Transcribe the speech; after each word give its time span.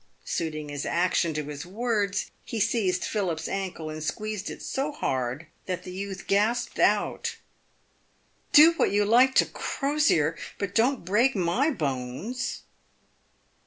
Suiting 0.25 0.69
his 0.69 0.83
action 0.83 1.31
to 1.35 1.43
his 1.43 1.63
words, 1.63 2.31
he 2.43 2.59
seized 2.59 3.03
Philip's 3.05 3.47
ankle, 3.47 3.91
and 3.91 4.03
squeezed 4.03 4.49
it 4.49 4.63
so 4.63 4.91
hard, 4.91 5.45
that 5.67 5.83
the 5.83 5.91
youth 5.91 6.25
gasped 6.25 6.79
out," 6.79 7.35
Do 8.51 8.71
what 8.77 8.89
you 8.89 9.05
like 9.05 9.35
to 9.35 9.45
Crosier, 9.45 10.35
but 10.57 10.73
don't 10.73 11.05
break 11.05 11.35
my 11.35 11.69
bones 11.69 12.63